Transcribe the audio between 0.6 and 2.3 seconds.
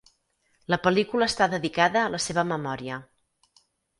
La pel·lícula està dedicada a la